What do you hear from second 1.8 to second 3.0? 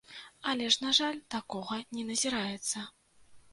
не назіраецца.